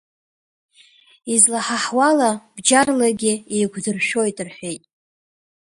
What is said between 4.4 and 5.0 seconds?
рҳәеит.